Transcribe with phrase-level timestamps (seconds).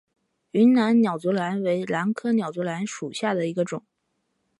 [0.49, 3.83] 云南鸟足兰为兰科鸟足兰属下的一个种。